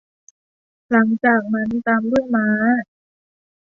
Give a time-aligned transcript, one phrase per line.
[0.91, 2.47] หลังจากนั้นตามด้วยม้า